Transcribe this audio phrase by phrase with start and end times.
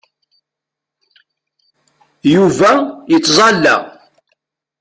[2.33, 2.71] Yuba
[3.11, 3.75] yettẓalla.